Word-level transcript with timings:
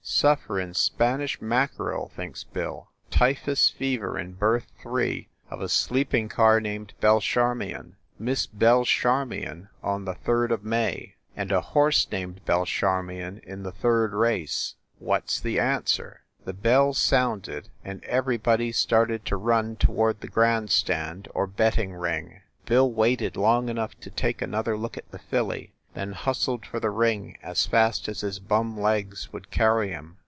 "Sufferin 0.03 0.73
Spanish 0.73 1.39
mackerel!" 1.41 2.09
thinks 2.09 2.43
Bill. 2.43 2.89
"Ty 3.11 3.35
phus 3.35 3.69
fever 3.69 4.17
in 4.17 4.33
berth 4.33 4.65
three 4.81 5.29
of 5.51 5.61
a 5.61 5.69
sleeping 5.69 6.27
car 6.27 6.59
named 6.59 6.95
Belcharmion. 6.99 7.93
Miss 8.17 8.47
Belle 8.47 8.83
Charmion 8.83 9.69
on 9.83 10.05
the 10.05 10.15
third 10.15 10.51
of 10.51 10.65
May, 10.65 11.15
and 11.35 11.51
a 11.51 11.61
horse 11.61 12.11
named 12.11 12.41
Belcharmion 12.45 13.43
in 13.43 13.61
the 13.61 13.71
third 13.71 14.13
race! 14.13 14.73
What 14.97 15.25
s 15.25 15.39
the 15.39 15.59
answer?" 15.59 16.21
The 16.45 16.53
bell 16.53 16.93
sounded, 16.95 17.69
and 17.85 18.03
everybody 18.05 18.71
started 18.71 19.23
to 19.27 19.37
run 19.37 19.75
toward 19.75 20.21
the 20.21 20.27
grand 20.27 20.71
stand 20.71 21.27
or 21.35 21.45
betting 21.47 21.93
ring. 21.93 22.41
Bill 22.65 22.91
waited 22.91 23.37
long 23.37 23.69
enough 23.69 23.97
to 23.99 24.09
take 24.09 24.41
another 24.41 24.75
look 24.75 24.97
at 24.97 25.09
the 25.11 25.19
filly, 25.19 25.75
then 25.93 26.13
hustled 26.13 26.65
for 26.65 26.79
the 26.79 26.89
ring 26.89 27.37
as 27.43 27.65
fast 27.65 28.07
as 28.07 28.21
his 28.21 28.39
bum 28.39 28.79
legs 28.79 29.33
would 29.33 29.51
carry 29.51 29.89
him. 29.89 30.15